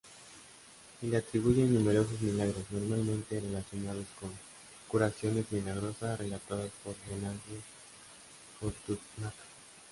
Se 0.99 1.05
le 1.05 1.15
atribuyen 1.17 1.75
numerosos 1.75 2.19
milagros, 2.21 2.65
normalmente 2.71 3.39
relacionados 3.39 4.07
con 4.19 4.31
curaciones 4.87 5.45
milagrosas 5.51 6.17
relatadas 6.19 6.71
por 6.83 6.95
Venancio 7.07 7.61
Fortunato. 8.59 9.43